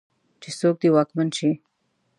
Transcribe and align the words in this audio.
چې 0.41 0.49
څوک 0.59 0.75
دې 0.81 0.89
واکمن 0.93 1.29
شي. 1.37 1.51